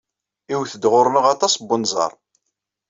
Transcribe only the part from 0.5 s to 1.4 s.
Iwet-d ɣer-neɣ